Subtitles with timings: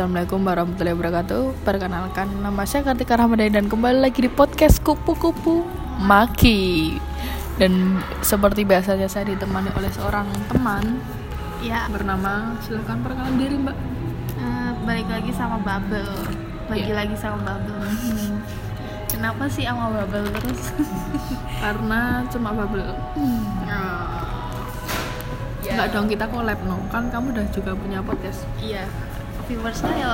[0.00, 5.60] Assalamualaikum warahmatullahi wabarakatuh Perkenalkan nama saya Kartika Ramadhani Dan kembali lagi di podcast Kupu-Kupu
[6.00, 6.96] Maki
[7.60, 11.04] Dan seperti biasanya saya ditemani oleh seorang teman
[11.60, 13.76] Ya, Bernama, silahkan perkenalan diri mbak
[14.40, 16.16] eh, balik lagi sama Bubble.
[16.72, 16.96] Lagi Iya.
[16.96, 17.84] lagi sama Bubble.
[17.84, 18.40] Hmm.
[19.04, 20.72] Kenapa sih sama Bubble terus?
[21.60, 22.88] Karena cuma bubble
[23.68, 23.84] Ya.
[25.60, 28.88] Enggak dong kita collab no Kan kamu udah juga punya podcast Iya.
[29.50, 30.12] Viewersnya ya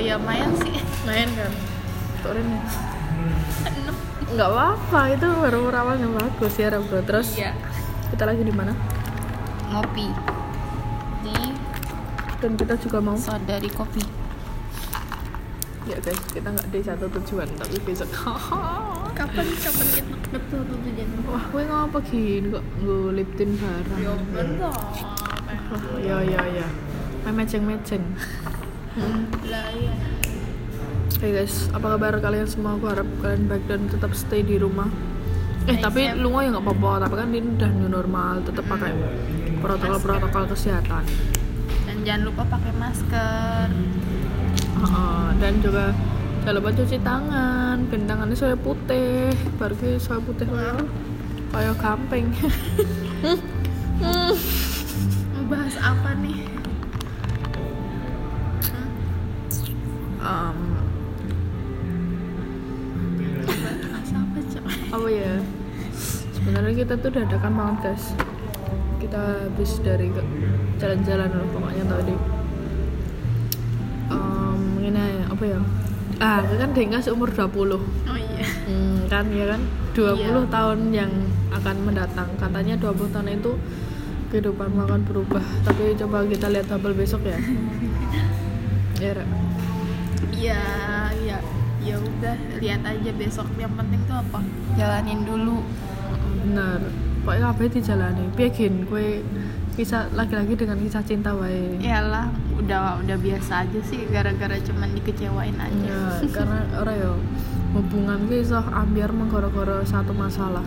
[0.00, 0.80] ya lumayan sih.
[1.04, 1.52] Main kan
[2.24, 2.62] Turin ya
[4.32, 7.52] Enggak apa-apa itu baru awalnya bagus ya bro Terus Iya.
[8.08, 8.72] kita lagi di mana?
[9.68, 10.08] Ngopi
[11.20, 11.36] di
[12.40, 14.00] Dan kita juga mau Saudari Kopi.
[15.82, 18.10] Ya guys, kita nggak di satu tujuan tapi besok.
[19.18, 21.06] Kapan kapan kita betul tuh tujuan?
[21.30, 24.00] Wah, gue ngapa gini kok ngulipin barang?
[24.02, 24.74] Ya betul.
[26.02, 26.66] Ya ya ya.
[27.22, 28.02] Main meceng-meceng.
[28.92, 29.24] Hmm.
[29.48, 29.94] Lah iya.
[31.16, 32.76] Oke guys, apa kabar kalian semua?
[32.76, 34.90] Aku harap kalian baik dan tetap stay di rumah.
[35.70, 36.18] Eh tapi safe.
[36.18, 38.90] lu ya nggak apa-apa, tapi kan ini udah new normal, tetap pakai
[39.62, 41.06] protokol-protokol kesehatan.
[41.86, 43.68] Dan jangan lupa pakai masker.
[44.82, 45.94] Heeh, dan juga
[46.42, 50.82] jangan lupa cuci tangan, ben tangannya soalnya putih, baru ke soalnya putih kayak
[51.54, 52.26] kayak gamping.
[55.48, 56.61] Bahas apa nih?
[64.52, 64.64] Cok?
[64.92, 65.34] apa ya?
[66.32, 68.04] Sebenarnya kita tuh dadakan banget guys.
[68.98, 70.08] Kita habis dari
[70.78, 72.14] jalan-jalan loh pokoknya tadi.
[74.82, 75.60] Ini aja, apa ya?
[76.18, 77.80] Ah, kan Dengas umur 20 Oh
[78.12, 78.44] iya.
[78.66, 79.60] Hmm, kan ya kan
[79.94, 80.50] 20 Iya.
[80.50, 81.10] tahun yang
[81.50, 83.52] akan mendatang katanya 20 tahun itu
[84.28, 87.38] kehidupan akan berubah tapi coba kita lihat tabel besok ya
[89.02, 89.24] ya.
[90.42, 90.58] Ya,
[91.16, 91.38] ya,
[91.80, 93.46] ya udah lihat aja besok.
[93.54, 94.40] Yang penting tuh apa?
[94.74, 95.62] Jalanin dulu.
[96.42, 96.82] bener
[97.22, 99.22] pokoknya kabeh dijalani piye gin kue
[99.72, 105.54] kisah lagi-lagi dengan kisah cinta wae Iyalah, udah udah biasa aja sih gara-gara cuman dikecewain
[105.54, 106.18] aja.
[106.18, 107.12] ya karena orang ya
[107.72, 110.66] hubungan gue iso ambiar menggoro-goro satu masalah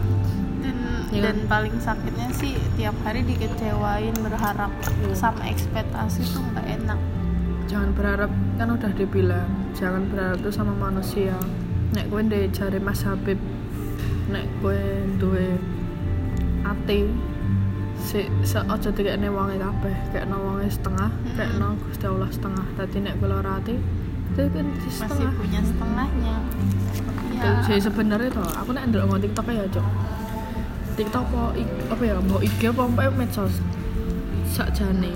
[0.63, 0.79] Dan
[1.11, 1.21] Iya.
[1.29, 5.11] dan paling sakitnya sih tiap hari dikecewain berharap Iya.
[5.11, 6.64] sama ekspektasi tuh nggak.
[7.65, 11.33] Jangan berharap kan udah dibilang jangan berharap tuh sama manusia.
[11.93, 13.37] Nek gue ndek jare Mas Habib
[14.29, 14.81] nek gue
[15.21, 15.57] duwe
[16.65, 17.05] ati
[18.01, 22.65] si se aja dikene wonge kabeh kayak no wonge setengah kayak no Gusti Allah setengah.
[22.77, 23.75] Tadi nek gue lara ati
[24.35, 25.31] itu kan di Masih setengah.
[25.37, 26.35] punya setengahnya.
[27.35, 29.87] Ya, jadi sebenarnya tuh aku nek ndelok ngon TikTok ya cok
[30.95, 31.41] TikTok apa
[31.91, 33.59] apa ya mau IG apa apa medsos.
[34.55, 35.11] Sakjane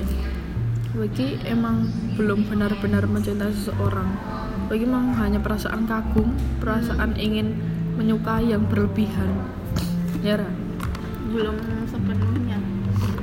[0.99, 1.87] Wiki emang
[2.19, 4.11] belum benar-benar mencintai seseorang
[4.67, 7.55] Wiki emang hanya perasaan kagum perasaan ingin
[7.95, 9.31] menyukai yang berlebihan
[10.19, 10.51] ya Ra?
[11.29, 11.55] belum
[11.85, 12.57] sepenuhnya.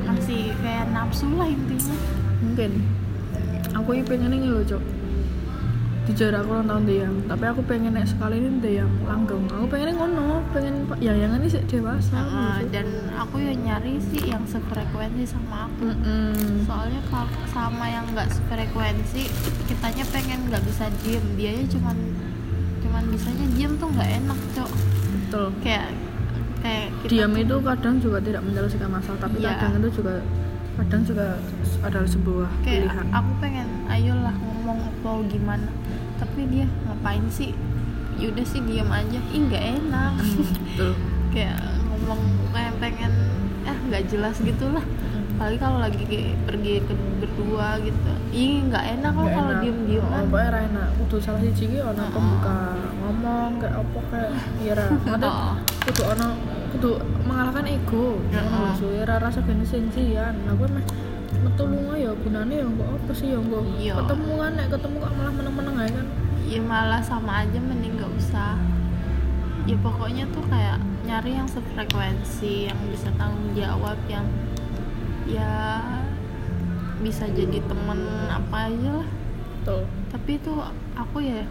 [0.06, 1.96] Masih kayak nafsu lah intinya.
[2.36, 2.70] mungkin
[3.74, 4.82] aku ini pengen ini loh cok
[6.06, 9.98] di jarak aku ulang tahun tapi aku pengen nek sekali ini yang langgeng aku pengen
[9.98, 12.78] ngono pengen ya yang ini sih dewasa Uh, gitu.
[12.78, 12.86] dan
[13.18, 15.90] aku yang nyari sih yang sefrekuensi sama aku.
[15.90, 16.62] Mm-mm.
[16.62, 16.85] soalnya kalau
[17.56, 19.22] sama yang nggak sefrekuensi
[19.64, 21.24] kitanya pengen nggak bisa diem.
[21.34, 21.96] Dianya cuman
[22.78, 24.70] cuman bisanya diem tuh nggak enak cok.
[25.16, 25.46] Betul.
[25.60, 25.88] Kayak
[26.60, 29.48] kayak kita diam tuh- itu kadang juga tidak menyelesaikan masalah tapi Iya.
[29.56, 30.14] kadang itu juga
[30.76, 31.26] kadang juga
[31.80, 33.06] adalah sebuah kayak pilihan.
[33.10, 35.68] aku pengen ayolah ngomong mau gimana.
[36.16, 37.56] Tapi dia ngapain sih?
[38.16, 39.20] Yaudah sih diem aja.
[39.26, 40.12] Ih nggak enak.
[40.14, 40.92] Hmm, betul.
[41.36, 41.56] Kayak
[41.86, 43.12] ngomong kayak pengen
[43.62, 44.80] eh nggak jelas gitulah
[45.36, 46.00] apalagi kalau lagi
[46.48, 48.12] pergi ke berdua gitu.
[48.32, 50.88] Ih nggak enak Nggak kalau diem diem oh, pokoknya enak.
[50.96, 52.56] Kudu salah siji ki ono pembuka
[53.04, 54.32] ngomong kayak apa kayak
[54.64, 54.86] ya ra.
[55.04, 55.54] Maksudnya Oh.
[55.84, 56.26] kudu ono
[56.72, 56.90] kudu
[57.28, 58.16] mengalahkan ego.
[58.32, 60.84] Ngono lho suwe ra rasa gene sensian aku meh
[61.44, 63.26] metu lunga ya gunane ya kok apa sih?
[63.28, 63.92] Ya kok Iya.
[64.00, 66.06] ketemu kan nek ketemu kok malah meneng-meneng aja kan.
[66.48, 68.56] Ya malah sama aja mending nggak usah.
[69.68, 74.24] Ya pokoknya tuh kayak nyari yang sefrekuensi yang bisa tanggung jawab yang
[75.26, 75.82] ya
[77.02, 78.00] bisa jadi temen
[78.30, 79.08] apa aja lah
[79.66, 80.52] tuh tapi itu
[80.94, 81.42] aku ya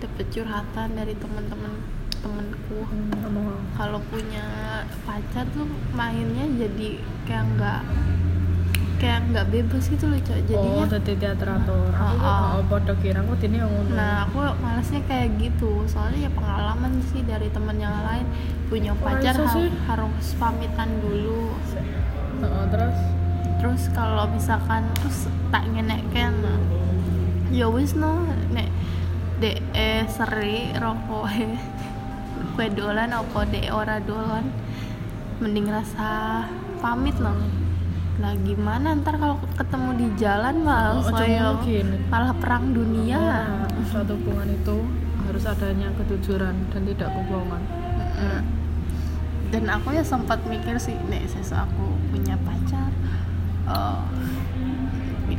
[0.00, 1.72] dapet curhatan dari temen-temen
[2.20, 4.44] temenku hmm, ngomong kalau punya
[5.04, 7.80] pacar tuh mainnya jadi kayak nggak
[9.00, 12.60] kayak nggak bebas gitu loh cok jadinya oh dadi teaterator aku Oh, oh.
[12.60, 15.84] oh, padha kira aku dene yang ngono Nah, aku malasnya kayak gitu.
[15.88, 18.28] Soalnya ya pengalaman sih dari temen yang lain
[18.68, 19.72] punya pacar sih?
[19.88, 21.56] harus pamitan dulu.
[22.40, 22.98] Heeh, terus?
[23.60, 26.32] Terus kalau misalkan terus tak ngenek kan
[27.50, 28.24] ya wis no.
[28.50, 28.68] Nek
[29.40, 31.56] dek eh seri rokok eh
[32.56, 34.48] kue dolan apa dek ora dolan
[35.40, 36.44] mending rasa
[36.80, 37.36] pamit loh
[38.20, 41.08] lah gimana ntar kalau ketemu di jalan malah Oh,
[41.56, 41.86] mungkin.
[42.12, 43.16] malah perang dunia.
[43.16, 44.76] Nah, suatu hubungan itu
[45.24, 47.62] harus adanya kejujuran dan tidak kebohongan.
[48.20, 48.42] Mm.
[49.50, 52.90] Dan aku ya sempat mikir sih nek sesu aku punya pacar
[53.66, 54.02] eh,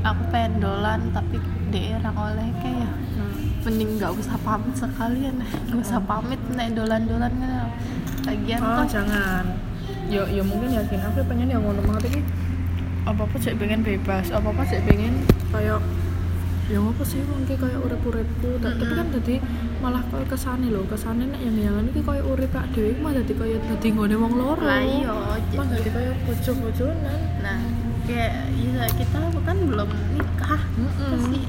[0.03, 1.39] aku pengen dolan tapi
[1.71, 2.91] daerah oleh kayak ya.
[3.61, 5.35] Mending nggak usah pamit sekalian
[5.69, 7.69] nggak usah pamit nek dolan-dolan kan.
[8.25, 9.45] Lagian oh tuh jangan.
[10.09, 12.21] Yo yo mungkin yakin aku pengen ya ngono banget iki
[13.01, 15.81] apa apa sih pengen bebas apa apa sih pengen kayak
[16.69, 19.35] ya apa sih mungkin kayak urip uripku tapi kan tadi
[19.81, 23.33] malah kayak kesane loh kesane nek yang yang ini kayak urip kak dewi mah jadi
[23.33, 24.61] kayak tadi ngone wong loro.
[24.61, 25.09] Lah iya
[25.57, 27.59] mah jadi kayak bocor bocoran nah
[28.05, 30.61] kayak ya kita kan belum nikah.
[31.33, 31.43] Sih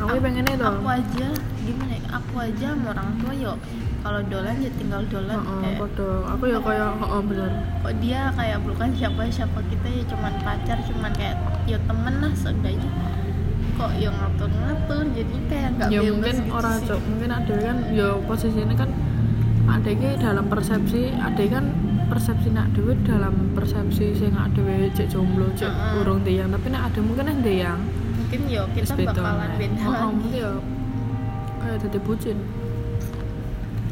[0.00, 1.28] aku pengennya tuh aku aja
[1.60, 3.52] gimana ya aku aja sama orang tua yo
[4.00, 6.24] kalau dolan ya tinggal dolan Heeh, kayak podo.
[6.24, 7.52] aku ya kayak oh bener.
[7.84, 11.36] Kok dia kayak bukan siapa siapa kita ya cuman pacar cuman kayak
[11.68, 12.90] ya temen lah seenggaknya
[13.80, 16.86] kok yang ngatur ngatur jadi kayak nggak ya mungkin gitu orang sih.
[16.92, 18.90] cok mungkin ada kan ya posisinya kan
[19.70, 21.64] ada ki dalam persepsi ada kan
[22.12, 25.98] persepsi nak dewe dalam persepsi sing nak dewe cek jomblo cek Heeh.
[26.04, 27.78] urung tiang tapi nak ada mungkin ada yang
[28.20, 30.04] mungkin yo kita bakalan beda oh, lagi.
[30.12, 30.50] mungkin ya
[31.60, 32.38] kayak jadi bucin.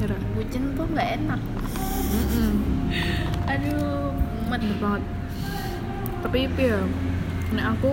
[0.01, 0.17] Kira.
[0.33, 1.41] Bucin tuh nggak enak.
[3.45, 4.61] Aduh mumet.
[4.63, 5.03] Bener banget.
[6.25, 6.79] Tapi ya
[7.55, 7.91] nek aku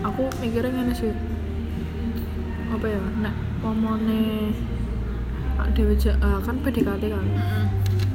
[0.00, 1.12] aku mikirnya gini sih.
[2.68, 3.00] Apa ya?
[3.18, 4.52] Nek pomone
[5.94, 7.24] ja- ah, kan PDKT kan?
[7.26, 7.64] Mm-mm.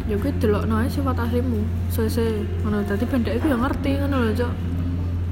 [0.05, 2.25] ya gue delok ae sifat aslimu sese
[2.61, 4.53] ngono dadi pendek iku ya ngerti ngono lho cok.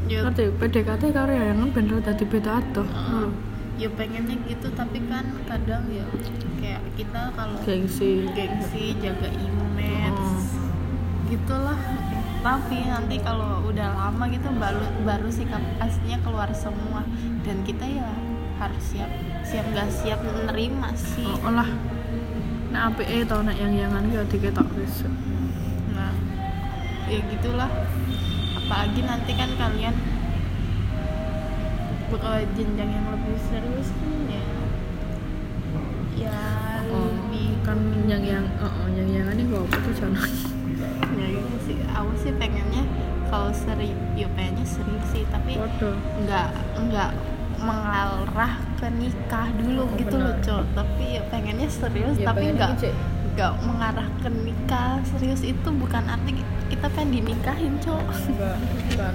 [0.08, 0.44] Yo ngerti?
[0.58, 3.30] PDKT karo ya yang bener dadi beda adoh lho.
[3.74, 6.06] yo pengennya gitu tapi kan kadang ya
[6.58, 8.30] kayak kita kalau gengsi.
[8.30, 10.38] gengsi jaga image Oh.
[11.26, 11.78] gitulah
[12.44, 17.07] tapi nanti kalau udah lama gitu baru baru sikap aslinya keluar semua.
[17.48, 18.12] Dan kita ya
[18.60, 19.07] harus siap
[19.48, 21.28] siap nggak siap menerima sih.
[21.42, 21.68] Oh, lah
[22.75, 25.07] nek apike to nek yang yangan ya diketok wis
[25.95, 26.12] nah
[27.07, 27.72] ya gitulah.
[28.60, 29.96] Apalagi nanti kan kalian
[32.12, 34.44] bakal jenjang yang lebih serius kan ya.
[36.13, 36.39] Ya
[36.92, 40.30] oh, lebih kan yang yang oh, oh, yang yangan ini gak apa tuh jangan
[41.19, 41.23] ya
[42.04, 42.84] aku sih pengennya
[43.28, 45.58] kalau serius ya pengennya serius sih tapi
[46.22, 46.48] nggak
[46.84, 47.10] nggak
[47.58, 50.44] mengarah ke nikah dulu Oh, gitu loh benar.
[50.44, 50.64] cok.
[50.76, 52.72] Tapi ya pengennya serius Ya, tapi nggak
[53.34, 55.00] nggak mengarah ke nikah.
[55.06, 58.04] Serius itu bukan arti kita pengen dinikahin cok.
[58.04, 59.14] Enggak bukan.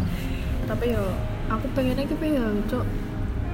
[0.65, 1.05] Tapi yo
[1.47, 2.87] aku pengennya gitu ya cok.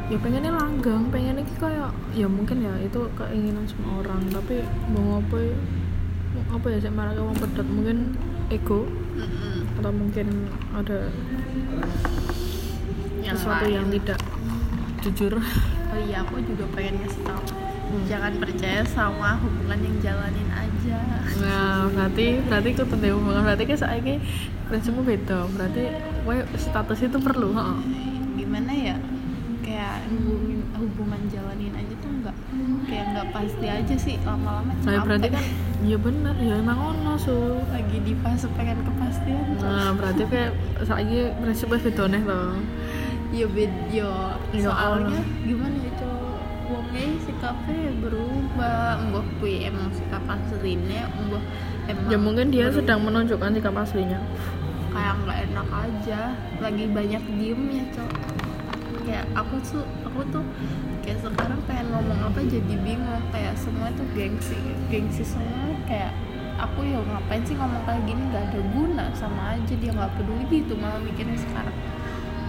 [0.04, 4.20] Ya pengennya langgang pengennya ki kayak ya mungkin ya itu keinginan semua orang.
[4.30, 5.54] Tapi mau apa ya
[6.50, 7.98] apa ya sih malah kamu pedet mungkin
[8.46, 9.78] ego Mm-mm.
[9.78, 10.26] atau mungkin
[10.74, 10.98] ada
[13.24, 13.74] Yang sesuatu lain.
[13.78, 14.18] yang tidak
[15.04, 15.32] jujur
[15.94, 17.44] oh iya aku juga pengen ngasih tahu
[18.10, 20.98] jangan percaya sama hubungan yang jalanin aja
[21.38, 24.14] nah berarti berarti aku tentang hubungan berarti kan saya
[24.66, 25.82] prinsipmu beda berarti
[26.56, 27.78] status itu perlu heeh.
[28.34, 28.96] gimana ya
[29.62, 32.36] kayak hubungin hubungan jalanin aja tuh nggak
[32.84, 35.04] kayak nggak pasti aja sih lama-lama nah capek.
[35.04, 35.44] berarti kan
[35.82, 37.36] ya bener ya emang ono su
[37.68, 39.44] lagi di fase pengen kepastian.
[39.56, 42.56] Nah, berarti kayak saya prinsipnya beda nih loh.
[43.38, 44.10] ya bed yo
[44.50, 45.24] Ya soalnya Allah.
[45.42, 51.42] gimana ya cowok wongnya sikapnya berubah mbah kui emang sikap aslinya mbah
[51.86, 52.76] emang Ya mungkin dia berubah.
[52.78, 54.20] sedang menunjukkan sikap aslinya.
[54.90, 56.20] kayak nggak enak aja
[56.58, 58.33] lagi banyak diem ya cowok
[59.04, 60.44] kayak aku tuh aku tuh
[61.04, 64.56] kayak sekarang pengen ngomong apa jadi bingung kayak semua tuh gengsi
[64.88, 66.12] gengsi semua kayak
[66.56, 70.44] aku ya ngapain sih ngomong kayak gini nggak ada guna sama aja dia nggak peduli
[70.48, 71.76] gitu malah mikirnya sekarang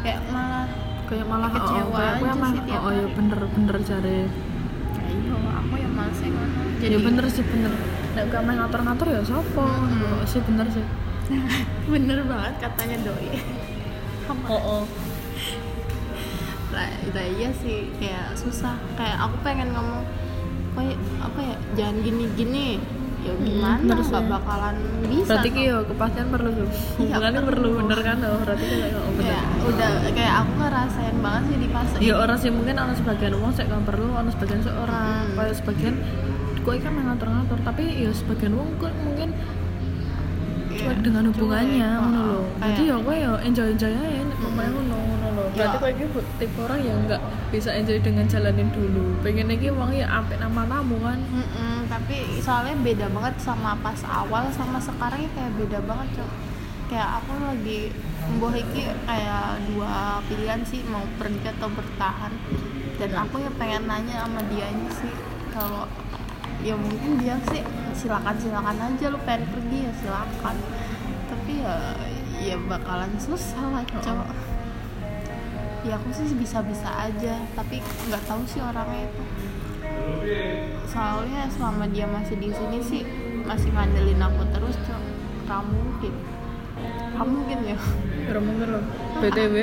[0.01, 0.67] kayak malah
[1.05, 3.75] Kayak malah Kecewa oh, kayak aku aja emang sih tiap oh, oh ya bener bener
[3.85, 4.19] cari.
[4.25, 7.74] ya iya aku yang malesnya ngono jadi Ya bener sih bener.
[8.17, 9.65] Nek gak main ngatur-ngatur ya sopo.
[9.65, 10.85] Oh, sih bener sih.
[11.93, 13.38] bener banget katanya doi.
[14.50, 14.83] Oh, oh.
[16.75, 20.03] Lah itu iya sih kayak susah kayak aku pengen ngomong
[20.74, 22.67] kayak apa ya jangan gini gini
[23.24, 24.29] ya gimana bener nggak sih.
[24.29, 24.75] bakalan
[25.08, 25.65] bisa Berarti ki dong.
[25.65, 26.67] yo kepastian perlu tuh.
[26.67, 26.77] Iya,
[27.10, 27.50] Hubungannya perlu.
[27.50, 29.25] perlu bener kan oh, berarti kayak oh, bener.
[29.25, 33.34] kayak udah kayak aku ngerasain banget sih di fase Ya orang sih mungkin ada sebagian
[33.34, 35.34] uang sih kan perlu, ada sebagian seorang, Hmm.
[35.34, 35.96] kayak sebagian
[36.60, 39.29] kok kan main ngatur-ngatur, tapi ya sebagian uang kok mungkin
[40.67, 44.70] Iya, dengan hubungannya ngono oh, kayak- Jadi ya kowe ya enjoy enjoy aja nek pemain
[44.70, 44.98] ngono.
[45.55, 45.88] Berarti Ya.
[45.95, 49.15] iki bu- tipe orang yang enggak bisa enjoy dengan jalanin dulu.
[49.24, 51.15] Pengen lagi uang ya sampai nama tamu kan.
[51.15, 56.31] Mm-mm, tapi soalnya beda banget sama pas awal sama sekarang ya kayak beda banget cok.
[56.91, 57.79] Kayak aku lagi
[58.35, 62.33] mbah iki kayak dua pilihan sih mau pergi atau bertahan.
[63.00, 65.12] Dan aku ya pengen nanya sama dia sih
[65.55, 65.88] kalau
[66.63, 67.63] ya mungkin dia sih
[67.95, 70.55] silakan silakan aja lu pengen pergi ya silakan.
[71.31, 71.75] Tapi ya
[72.43, 74.27] ya bakalan susah lah cok
[75.85, 77.77] ya aku sih bisa-bisa aja tapi
[78.09, 79.23] nggak tahu sih orangnya itu.
[80.89, 83.01] Soalnya selama dia masih di sini sih
[83.45, 85.01] masih ngandelin aku terus cok
[85.45, 86.13] kamu mungkin.
[87.15, 87.77] Kamu mungkin ya.
[88.25, 88.83] Gak mungkin loh.
[89.21, 89.55] Btw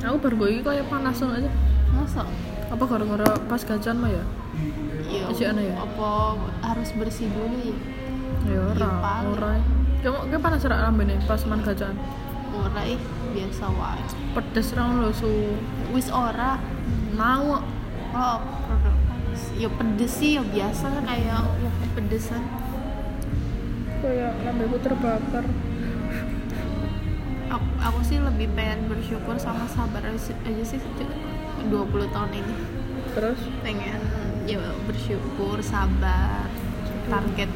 [0.00, 1.50] aku baru ini kayak panas aja.
[1.92, 2.24] Masa?
[2.72, 4.24] Apa gara-gara pas gajian mah ya?
[5.10, 5.74] Ya Masih aneh ya?
[5.76, 7.76] apa harus bersih dulu ya?
[8.48, 9.32] Ya ora paling.
[9.36, 9.52] ora.
[10.00, 11.92] Kamu kayak panas rak nih pas man gajian?
[12.56, 13.00] Ora ih
[13.30, 14.04] biasa wae.
[14.34, 15.30] Pedes rang lo su.
[15.94, 16.58] Wis ora
[17.14, 17.62] mau
[18.14, 18.40] oh
[19.56, 22.42] ya pedes sih ya biasa kayak wah pedesan.
[24.00, 25.44] Kayak lambeku terbakar.
[27.50, 32.54] Aku, aku sih lebih pengen bersyukur sama sabar aja sih 20 tahun ini.
[33.10, 33.40] Terus?
[33.66, 34.00] Pengen
[34.46, 36.46] ya bersyukur sabar
[37.10, 37.50] target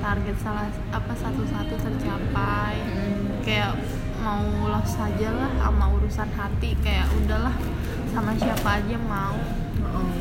[0.00, 2.76] target salah apa satu-satu tercapai.
[3.44, 3.76] Kayak
[4.28, 7.56] mau lah saja lah sama urusan hati kayak udahlah
[8.12, 9.40] sama siapa aja mau.
[9.88, 10.12] Oh.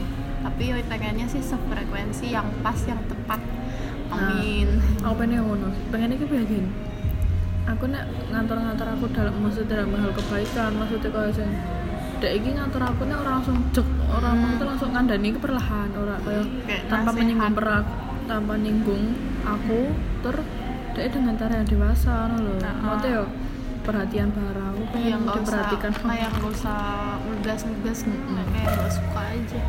[0.48, 3.42] tapi ya pengennya sih sefrekuensi yang pas yang tepat.
[4.08, 4.80] Amin.
[5.04, 5.68] Aku pengen yang ngono?
[5.92, 6.72] Pengen iki piye gini.
[7.68, 11.52] Aku nek ngantor-ngantor aku dalam maksud dalam hal kebaikan maksudnya kalau sing
[12.24, 16.22] dek iki ngantor aku nek orang langsung jek orang maksudnya langsung ngandani ke perlahan orang
[16.24, 17.86] kayak tanpa menyinggung perak
[18.24, 19.04] tanpa nyinggung
[19.44, 19.80] aku
[20.24, 20.36] ter
[20.96, 22.54] dek dengan cara yang dewasa ngono lho.
[22.64, 23.26] Nah, maksudnya yo
[23.88, 26.80] perhatian barang aku Iya pengen nggak usah diperhatikan kayak nggak usah
[27.24, 29.62] ngegas ngegas kayak nggak suka aja.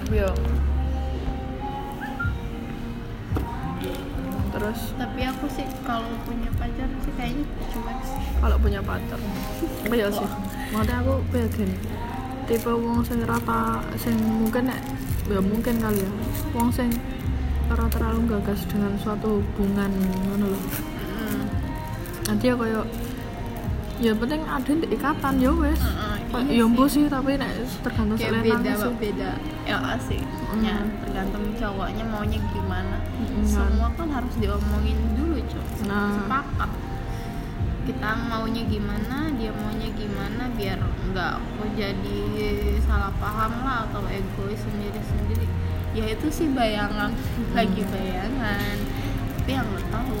[0.00, 0.30] Tapi yo
[4.56, 4.80] terus?
[4.96, 8.20] Tapi aku sih kalau punya pacar sih kayaknya cuek sih.
[8.40, 9.20] Kalau punya pacar?
[9.84, 10.28] Apa ya sih.
[10.72, 11.70] Maksudnya aku pengen
[12.48, 14.80] tipe wong sing rata sing mungkin nek
[15.28, 16.10] ya mungkin kali ya.
[16.56, 16.88] Wong sing
[17.68, 19.90] ora terlalu gagas dengan suatu hubungan
[20.24, 20.54] ngono
[21.16, 21.42] Mm.
[22.30, 22.86] nanti ya kayak
[23.96, 25.80] ya penting ada di ikatan ya wes.
[25.80, 26.16] Heeh,
[26.60, 27.04] ya sih.
[27.08, 29.30] tapi nek tergantung kayak selera beda sih beda.
[29.64, 30.20] Ya sih.
[30.60, 30.88] Ya Mm.
[31.04, 32.96] tergantung cowoknya maunya gimana.
[33.16, 35.66] Mm, semua kan harus diomongin dulu cok.
[35.88, 36.12] Nah.
[36.16, 36.70] Sepakat.
[37.86, 41.34] Kita maunya gimana dia maunya gimana biar nggak
[41.78, 42.20] jadi
[42.82, 45.46] salah paham lah atau egois sendiri sendiri
[45.96, 47.08] ya itu sih bayangan
[47.56, 48.76] lagi bayangan.
[49.40, 50.20] Tapi yang nggak tahu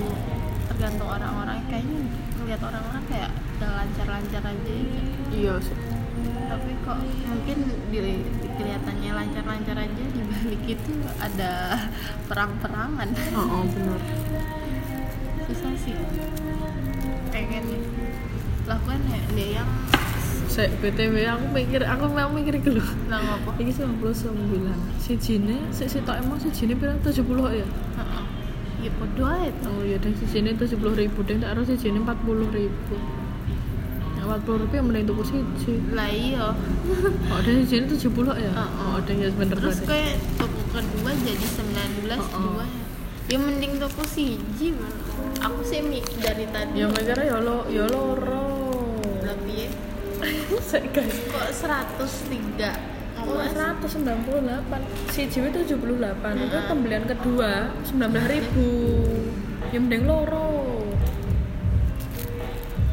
[0.72, 1.58] tergantung orang-orang.
[1.68, 1.98] Kayaknya
[2.38, 5.20] ngeliat orang-orang kayak udah lancar-lancar aja gitu.
[5.32, 5.76] iya sih
[6.46, 6.98] tapi kok
[7.28, 7.58] mungkin
[7.90, 11.52] di, di kelihatannya lancar-lancar aja di balik itu ada
[12.30, 13.08] perang-perangan.
[13.36, 14.00] Oh, oh bener
[15.46, 15.94] susah sih.
[17.30, 17.82] Pengen nih
[18.66, 19.70] lakukan ya dia yang
[20.46, 22.82] saya btw aku mikir aku mau mikir dulu
[23.12, 23.50] lah ngapa?
[23.60, 27.12] Ini 99 si jine si si tok emang si jine bilang 70
[27.60, 27.66] ya?
[27.66, 28.24] Heeh.
[28.86, 31.88] ya podo aja tuh Oh iya deh, si tuh sepuluh ribu deh, tak harus si
[31.90, 32.96] empat puluh ribu.
[34.26, 35.74] Empat puluh yang mending tuku siji.
[35.88, 36.50] lah iya
[37.30, 38.50] Oh, ada si sini tujuh puluh ya?
[38.50, 38.82] Heeh.
[38.82, 39.62] Oh, ada ya sebenernya.
[39.62, 42.30] terus kayak toko kedua jadi 19 Heeh.
[42.36, 42.64] dua
[43.24, 44.90] ya mending toko siji man.
[45.36, 45.78] aku sih
[46.16, 48.50] dari tadi Ya mikirnya ya lo, ya loro.
[49.20, 49.70] lebih ya
[51.24, 53.50] kok 103 Oh, Mas.
[53.50, 54.12] 198
[55.08, 55.80] Si JW 78 Itu
[56.46, 56.68] Mm-mm.
[56.68, 57.96] pembelian kedua 19
[58.28, 58.68] ribu
[59.66, 60.65] Ya mending loro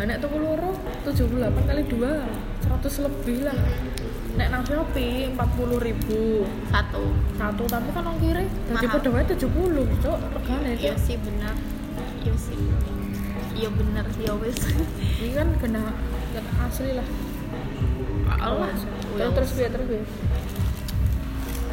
[0.02, 0.74] nek tuku loro
[1.06, 2.02] 78 kali 2
[2.66, 3.58] 100 lebih lah.
[4.34, 6.50] Nek nang Shopee 40 ribu.
[6.74, 7.14] Satu.
[7.38, 8.98] Satu tapi kan ongkirnya jadi Mahal.
[8.98, 11.56] pada wae 70 cok regane iya cok sih benar
[12.26, 12.58] iya sih.
[13.54, 14.58] Iya benar ya wes
[15.22, 15.94] ini kan kena
[16.34, 17.08] kena asli lah.
[18.34, 20.06] Allah terus terus biar terus biar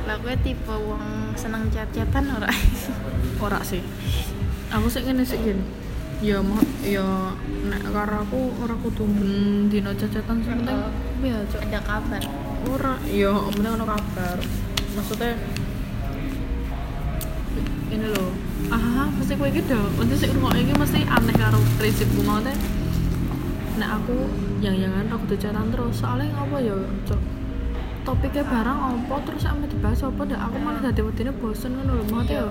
[0.01, 2.53] lah gue tipe wong seneng chat-chatan ora?
[3.41, 3.81] Ora sih.
[4.77, 5.80] Aku sih ngene sih gini
[6.21, 7.33] ya mau ya
[7.65, 10.81] nek karo aku ora kudu ben dino cecetan sing penting.
[11.25, 11.61] Biar cok.
[11.65, 12.23] Ada kabar.
[12.69, 14.37] Ora ya penting ono kabar.
[14.97, 15.33] Maksudnya
[17.91, 18.31] ini loh
[18.71, 22.21] ah pasti iki dah nanti sik ngrungok iki mesti aneh karo prinsipku.
[22.21, 22.55] Mau teh
[23.81, 24.29] nek aku
[24.61, 26.05] yang jangan aku chatan terus.
[26.05, 26.77] Soalnya apa ya
[27.09, 27.21] cok?
[28.05, 29.15] Topiknya barang apa?
[29.25, 30.21] Terus sama dibahas apa?
[30.29, 32.05] Dah aku malah jadi wedine bosen ngono lho.
[32.13, 32.45] Mau ya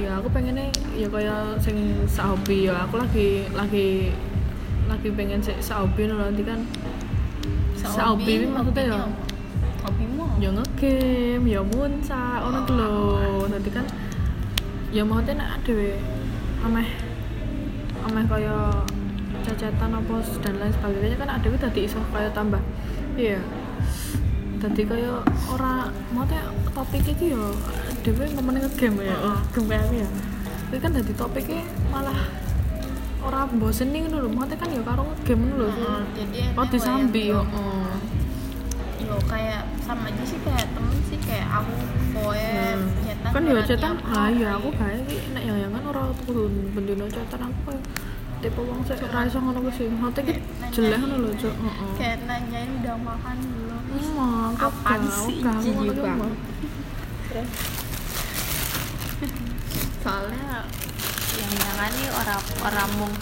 [0.00, 1.76] ya aku pengennya ya kayak sing
[2.08, 2.88] sahobi ya.
[2.88, 4.10] Aku lagi lagi
[4.88, 6.60] lagi pengen sik sahobi lho nanti kan
[7.76, 9.00] sahobi ini maksudnya ya.
[9.80, 10.04] hobi
[10.40, 13.86] ya ngegame ya muncak ono ku lho dadi kan
[14.90, 15.96] ya maksudnya nek dhewe
[16.64, 16.88] ameh
[18.04, 18.84] ameh kaya
[19.40, 20.14] cacatan apa
[20.44, 22.60] dan lain sebagainya kan ada tadi iso kaya tambah.
[23.16, 23.40] Iya
[24.60, 25.74] tadi kaya ora
[26.12, 27.42] maksudnya topik itu ya
[28.00, 29.38] dhewe ngomongin ngegame ya Heeh.
[29.56, 30.08] game ya.
[30.68, 32.18] Tapi kan tadi topiknya malah
[33.20, 35.68] ora bosenin ngono lho maksudnya kan ya karo ngegame ngono lho.
[35.72, 37.34] Heeh, oh enak disambi ya.
[37.34, 37.40] yo.
[39.00, 41.74] Yo kayak sama aja sih kayak temen sih kayak aku
[42.12, 42.86] poet Hmm.
[43.02, 45.72] cetan kan ya berarti cetan apa, ah iya kayak aku kayak iki nek yang yang
[45.72, 47.82] kan ora kudu bendino cetan aku kayak
[48.40, 49.84] tipe wong sik ra iso ngono ku sih.
[49.84, 50.38] Iki Kayak
[50.70, 51.54] jelek ngono lho cuk.
[51.54, 51.90] Heeh.
[51.96, 56.32] kayak nanyain udah makan belum Emang, aku Apaan sih, jijik banget.
[60.00, 60.64] Soalnya
[61.36, 63.14] yang jangan nih orang orang mung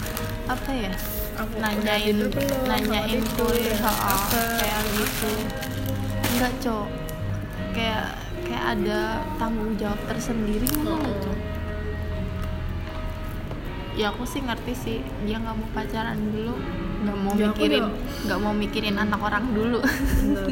[0.49, 0.93] apa ya
[1.39, 4.17] Aku nanyain belum, nanyain kue soal
[4.59, 5.31] kayak gitu.
[6.35, 6.87] enggak cok.
[7.71, 8.05] Kayak
[8.43, 11.15] kayak ada tanggung jawab tersendiri gitu loh Oh.
[11.23, 11.37] cok.
[13.95, 16.55] Ya aku sih ngerti sih dia nggak mau pacaran dulu
[16.99, 17.81] nggak mau Ya, mikirin.
[17.81, 17.93] ya-
[18.25, 19.79] nggak mau mikirin anak orang dulu.
[19.79, 20.47] Bener.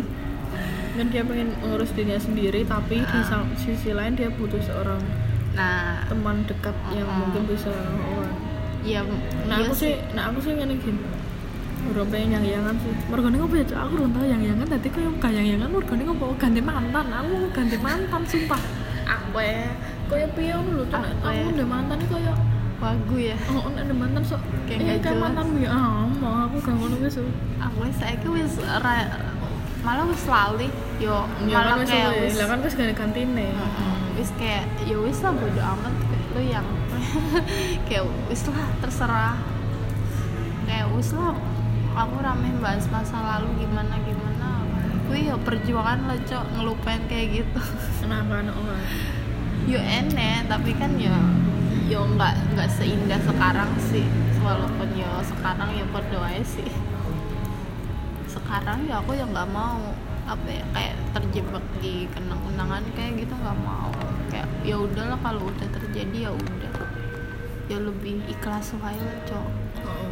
[0.97, 3.45] kan dia pengen ngurus dirinya sendiri tapi di Ah.
[3.53, 4.97] sisi lain dia butuh seorang
[5.53, 6.01] nah.
[6.09, 7.21] teman dekat yang Mm-mm.
[7.21, 8.25] mungkin bisa oh,
[8.81, 9.05] ya
[9.45, 10.97] nah iya aku sih nah aku sih ngene gini
[11.87, 12.89] udah pengen yang yangan sih.
[13.07, 13.77] Mergane ngopo ya Cok?
[13.79, 16.25] aku udah tahu yang yangan tadi kok yang yang yangan mergane ngopo?
[16.35, 17.05] Ganti mantan.
[17.07, 18.61] Aku mau ganti mantan sumpah.
[19.05, 19.71] Aku ya.
[20.09, 21.43] Kayak piye ngono lho aku ya?
[21.47, 22.37] udah mantan iki kayak
[22.77, 23.37] wagu ya?
[23.49, 24.41] Oh nek ada mantan sok.
[24.69, 27.17] Kayak eh, kayak mantan ya ah mau aku gak ngono wis
[27.57, 29.11] aku saya wis ra-
[29.81, 30.69] malah wis lali.
[31.01, 32.21] Yo ya malah kan wis kayak wis.
[32.21, 32.33] wis.
[32.37, 33.45] Lah kan wis ganti gantine
[34.17, 35.93] wis kayak ya wis lah bodo amat.
[36.37, 36.67] Lu yang
[37.89, 39.35] kayak wis lah terserah.
[40.69, 41.33] Kayak wis lah
[41.97, 44.61] aku rame bahas masa lalu gimana gimana.
[45.09, 47.61] Wih ya perjuangan lah cok ngelupain kayak gitu.
[48.05, 48.85] Kenapa orang?
[49.67, 51.11] Yo enek tapi kan ya
[51.87, 54.03] yo nggak nggak seindah sekarang sih.
[54.43, 56.67] Walaupun yo sekarang ya berdoa sih.
[58.27, 59.95] Sekarang ya aku ya nggak mau.
[60.27, 63.91] Apa ya kayak terjebak di kenang-kenangan kayak gitu nggak mau.
[64.27, 66.75] Kayak ya udahlah kalau udah terjadi ya udah.
[67.71, 69.47] Ya lebih ikhlas wae lah cok.
[69.87, 70.11] Oh.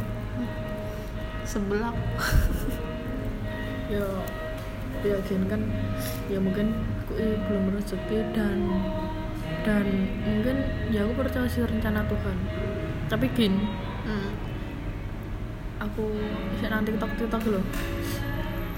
[1.46, 1.94] sebelah
[3.94, 4.02] ya
[5.06, 5.62] ya Gen kan
[6.26, 6.74] ya mungkin
[7.06, 8.58] aku belum rezeki dan
[9.66, 9.84] dan
[10.22, 10.56] mungkin
[10.94, 12.36] ya aku percaya sih rencana Tuhan.
[13.10, 13.54] Tapi gin
[14.06, 14.30] hmm.
[15.82, 16.14] aku
[16.54, 17.64] bisa nanti tiktok tiktok loh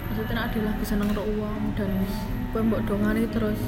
[0.08, 1.90] maksudnya ada lagi seneng untuk uang dan
[2.50, 3.60] kue mbok dongani terus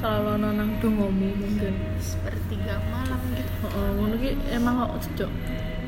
[0.00, 1.72] selalu nonang dongomu mungkin.
[2.02, 3.52] Sepertiga malam gitu.
[3.64, 5.30] Heeh, ngono ki emang kok sejak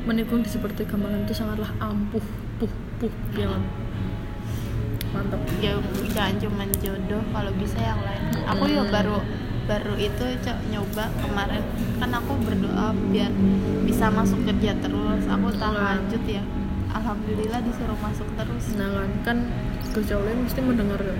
[0.07, 2.23] menikung di seperti malam itu sangatlah ampuh
[2.57, 3.59] puh puh yang
[5.09, 5.73] mantap ya
[6.13, 8.21] jangan cuma jodoh kalau bisa yang lain.
[8.55, 9.19] Aku ya baru
[9.69, 11.61] baru itu cok nyoba kemarin.
[12.01, 13.29] Kan aku berdoa biar
[13.85, 15.23] bisa masuk kerja terus.
[15.29, 16.41] Aku tahajud ya.
[16.89, 18.73] Alhamdulillah disuruh masuk terus.
[18.73, 19.37] Nah kan
[19.93, 21.19] kan Allah mesti mendengar kan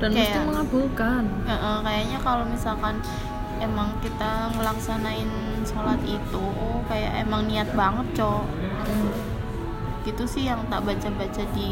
[0.00, 1.24] dan mesti Kayak- mengabulkan.
[1.44, 2.96] Ya, eh, kayaknya kalau misalkan
[3.60, 5.28] emang kita ngelaksanain
[5.68, 6.44] sholat itu
[6.88, 8.44] kayak emang niat banget cok.
[10.08, 11.70] Gitu sih yang tak baca baca di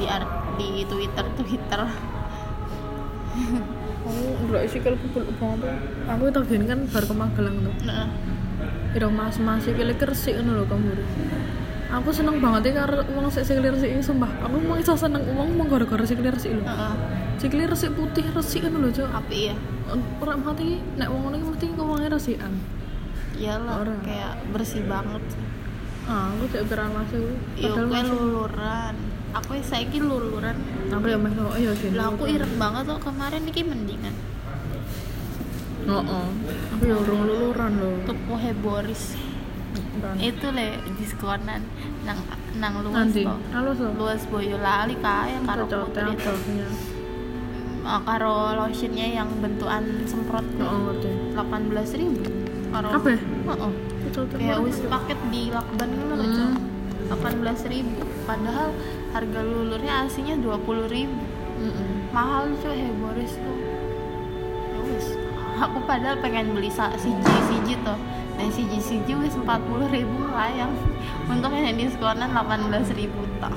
[0.00, 0.06] di
[0.56, 1.82] di twitter twitter
[4.04, 5.68] aku ndelok isi kalau apa
[6.12, 7.74] aku itu gini kan baru ke Magelang tuh.
[7.88, 8.06] Nah
[8.94, 10.92] Ira mas mas iki lek resik ngono lho kamu.
[11.98, 14.30] Aku seneng banget ya karo wong sik sikil resik iki sumpah.
[14.46, 16.62] Aku mau iso seneng wong mau gara-gara sikil resik lho.
[16.62, 16.94] Heeh.
[17.34, 19.56] sikil resik putih resik ngono lho cok api ya.
[20.22, 22.52] Ora mati nek wong ngono iki mesti ngomongnya resikan.
[23.34, 23.98] Iyalah Orang.
[24.06, 25.22] kayak bersih banget.
[26.06, 27.34] Ah aku cek ukuran masuk.
[27.58, 28.94] Ya padahal masih luluran
[29.34, 30.56] aku saiki luluran.
[30.94, 34.14] Aku ya meh oh iya gini lah aku ireng banget kok kemarin iki mendingan.
[35.84, 36.26] Oh, oh.
[36.72, 39.20] aku ya urung luluran lho tupuhe Boris
[40.20, 41.60] itu le diskonan
[42.06, 42.18] nang
[42.56, 43.22] nang luas nanti.
[43.26, 46.14] Kok halo so luas Boyolali kaya karo putri
[47.84, 50.46] Eh, karo lotionnya yang bentukan semprot.
[50.64, 52.24] Oh delapan belas ribu.
[52.72, 53.18] Karo Kabeh?
[53.20, 53.72] Heeh.
[54.14, 56.56] cocok kayak wis paket di lakban ngono lho Hmm.
[57.04, 58.00] Delapan belas ribu.
[58.24, 58.72] Padahal
[59.14, 61.22] harga lulurnya aslinya dua puluh ribu.
[62.10, 63.58] Mahal cuy he Boris tuh.
[64.74, 65.06] Ya wis
[65.54, 67.94] aku padahal pengen beli sa- siji siji tuh
[68.34, 70.74] dan siji siji wis empat puluh ribu layang
[71.30, 73.54] untungnya yang diskonan delapan belas ribu tak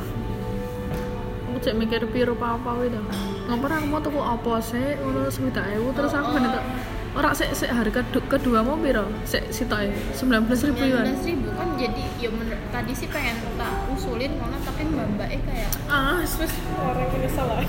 [1.50, 3.02] aku cek mikir piro apa-apa itu
[3.50, 4.93] ngapain aku mau tuku apa sih?
[5.02, 6.65] Ngono sejuta ewu terus aku bener tak
[7.17, 9.10] orang sik sik harga du- kedua mau piro?
[9.26, 9.89] Sik sitoke.
[10.13, 12.30] Sembilan belas ribu yuan ribu kan jadi ya
[12.70, 13.41] tadi sih pengen
[14.08, 16.39] usulin mana tapi mbak mbak kayak ah wis
[16.80, 17.60] orang ini salah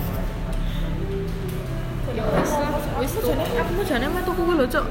[2.15, 2.71] ya wis lah
[3.03, 4.87] wis Aku jane aku jane metu kuwi lho, Cuk.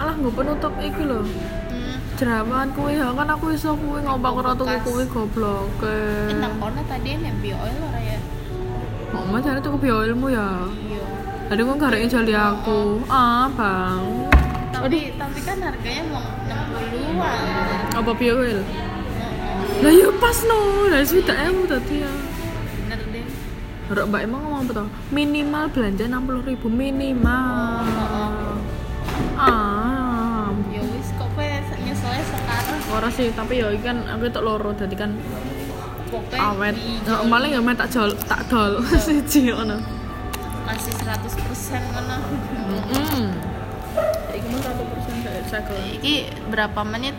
[0.00, 1.20] Alah nggo penutup iki lho.
[1.28, 1.96] hmm.
[2.16, 5.68] Jerawat kuwi ya kan aku iso kuwi ngompak ora tuku kuwi goblok.
[5.84, 8.16] Eh, nang kono tadi nek bio oil ora ya
[9.12, 10.48] Mama jane tuku bioilmu ya.
[10.88, 11.04] iya
[11.52, 12.80] Tadi kok ada jali aku.
[13.12, 14.28] Ah, Bang.
[14.72, 18.60] tapi tapi kan harganya mau 60-an Apa bioil?
[18.64, 18.87] Heeh.
[19.78, 20.60] Lah ya pas no.
[20.88, 22.10] Lah sudah emu tadi ya.
[22.88, 23.26] bener deh
[23.88, 24.88] Rok Mbak emang ngomong apa toh?
[25.08, 27.84] Minimal belanja 60.000 minimal.
[29.38, 30.50] Ah.
[30.68, 31.46] ya wis kok kowe
[31.78, 35.14] nyeselnya sekarang Ora sih, tapi ya kan aku tok loro dadi kan
[36.08, 36.74] pokoknya awet.
[37.06, 39.78] Nah, malah ya main tak jol, tak dol siji ngono.
[40.66, 42.16] masih 100% ngono
[42.68, 43.24] Heeh.
[44.36, 45.76] Iki mau 1% saya segel.
[45.96, 46.14] iki
[46.52, 47.16] berapa menit?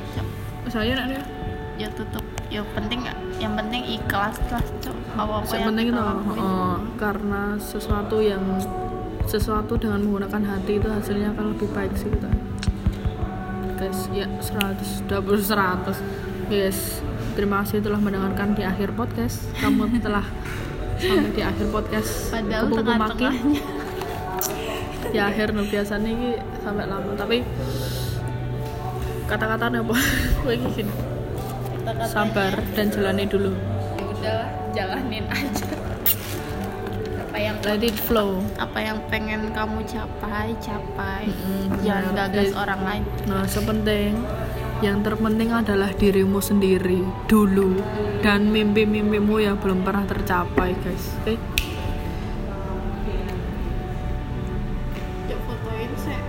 [0.70, 1.39] Saya nak.
[1.80, 3.08] Ya tutup yang penting
[3.40, 4.98] yang penting ikhlas lah Cok.
[5.16, 6.38] apa apa Yang penting lakuin.
[6.38, 8.44] heeh, karena sesuatu yang
[9.24, 12.28] sesuatu dengan menggunakan hati itu hasilnya akan lebih baik sih kita.
[13.78, 15.96] Guys, ya 100 double 100.
[16.50, 17.00] Guys,
[17.34, 19.48] terima kasih telah mendengarkan di akhir podcast.
[19.56, 20.26] Kamu telah
[21.00, 22.28] sampai di akhir podcast.
[22.28, 23.62] padahal tengah-tengahnya
[25.10, 27.40] di akhir no biasanya ini sampai lama tapi
[29.26, 29.96] kata-kata apa
[30.44, 30.94] gue gini
[31.90, 33.52] Kata-katanya, sabar dan jalani dulu.
[33.98, 35.66] Udahlah jalanin aja.
[37.26, 38.46] Apa yang let it flow.
[38.62, 41.26] Apa yang pengen kamu capai capai.
[41.34, 42.30] Mm-mm, jangan benar.
[42.30, 43.04] gagas Eh, orang lain.
[43.26, 44.14] nah sepenting.
[44.86, 47.82] Yang terpenting adalah dirimu sendiri dulu.
[48.22, 51.18] Dan mimpi-mimpimu yang belum pernah tercapai guys.
[51.26, 51.42] Oke
[55.26, 56.20] Cok, fotoin sih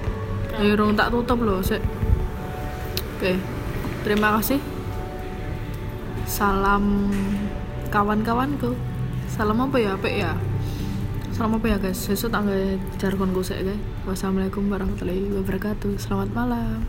[0.61, 1.81] ayo tak tutup loh sik
[3.17, 3.33] oke.
[4.05, 4.80] Terima kasih
[6.31, 7.11] salam
[7.91, 8.79] kawan-kawanku.
[9.27, 10.31] Salam apa ya apa ya?
[11.35, 11.99] Salam apa ya guys?
[11.99, 13.83] Sesuk tak nggak jargonku sik guys.
[14.07, 15.99] Wassalamualaikum warahmatullahi wabarakatuh.
[15.99, 16.79] Selamat malam